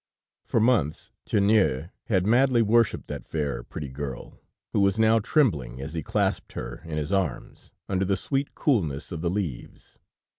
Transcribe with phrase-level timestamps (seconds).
[0.45, 4.39] For months Tiennou had madly worshiped that fair, pretty girl,
[4.73, 9.11] who was now trembling as he clasped her in his arms, under the sweet coolness
[9.11, 9.99] of the leaves.